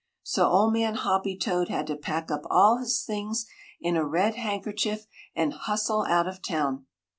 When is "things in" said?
3.03-3.95